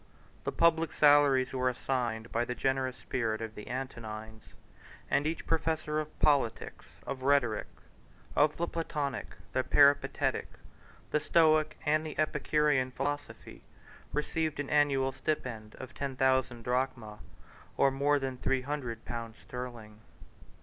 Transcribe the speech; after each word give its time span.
The 0.45 0.51
public 0.51 0.91
salaries 0.91 1.53
were 1.53 1.69
assigned 1.69 2.31
by 2.31 2.43
the 2.43 2.55
generous 2.55 2.97
spirit 2.97 3.39
of 3.39 3.53
the 3.53 3.67
Antonines; 3.69 4.55
and 5.11 5.27
each 5.27 5.45
professor 5.45 5.99
of 5.99 6.17
politics, 6.17 6.87
of 7.05 7.21
rhetoric, 7.21 7.67
of 8.35 8.57
the 8.57 8.67
Platonic, 8.67 9.35
the 9.53 9.63
Peripatetic, 9.63 10.47
the 11.11 11.19
Stoic, 11.19 11.77
and 11.85 12.03
the 12.03 12.17
Epicurean 12.17 12.89
philosophy, 12.89 13.61
received 14.11 14.59
an 14.59 14.71
annual 14.71 15.11
stipend 15.11 15.75
of 15.75 15.93
ten 15.93 16.15
thousand 16.15 16.63
drachmae, 16.63 17.17
or 17.77 17.91
more 17.91 18.17
than 18.17 18.37
three 18.37 18.63
hundred 18.63 19.05
pounds 19.05 19.37
sterling. 19.37 19.99